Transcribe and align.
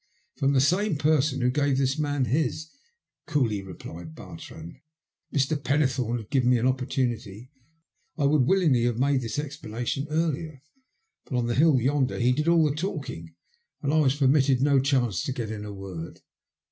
''From 0.39 0.53
the 0.53 0.61
same 0.61 0.95
person 0.95 1.41
who 1.41 1.51
gave 1.51 1.77
this 1.77 1.99
man 1.99 2.25
his," 2.25 2.71
coolly 3.27 3.61
replied 3.61 4.15
Bartrand.'' 4.15 4.77
If 5.31 5.47
Mr. 5.47 5.63
Pennethome 5.63 6.17
had 6.17 6.31
given 6.31 6.49
me 6.49 6.57
an 6.57 6.65
opportunity, 6.65 7.51
I 8.17 8.23
would 8.23 8.47
willingly 8.47 8.85
have 8.85 8.97
made 8.97 9.21
this 9.21 9.37
explanation 9.37 10.07
earlier. 10.09 10.63
But 11.29 11.37
on 11.37 11.45
the 11.45 11.53
hill 11.53 11.79
yonder 11.79 12.17
he 12.17 12.31
did 12.31 12.47
all 12.47 12.67
the 12.67 12.75
talking, 12.75 13.35
and 13.83 13.93
I 13.93 13.99
was 13.99 14.15
permitted 14.15 14.59
no 14.59 14.79
chance 14.79 15.21
to 15.21 15.31
get 15.33 15.51
in 15.51 15.65
a 15.65 15.71
word." 15.71 16.21